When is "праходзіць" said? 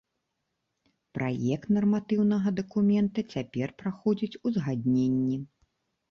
3.83-4.39